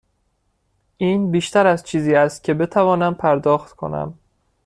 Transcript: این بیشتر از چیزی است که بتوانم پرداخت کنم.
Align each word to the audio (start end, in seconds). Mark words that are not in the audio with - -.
این 0.97 1.31
بیشتر 1.31 1.67
از 1.67 1.83
چیزی 1.83 2.15
است 2.15 2.43
که 2.43 2.53
بتوانم 2.53 3.15
پرداخت 3.15 3.75
کنم. 3.75 4.17